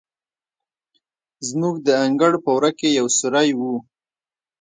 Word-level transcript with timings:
زموږ 1.47 1.75
د 1.87 1.89
انګړ 2.05 2.33
په 2.43 2.49
وره 2.55 2.71
کې 2.79 2.89
یو 2.99 3.07
سورى 3.17 3.49
و. 3.59 3.61